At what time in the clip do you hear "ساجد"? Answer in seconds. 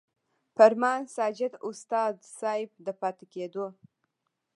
1.15-1.53